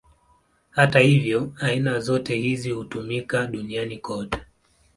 [0.69, 4.41] Hata hivyo, aina zote hizi hutumika duniani kote.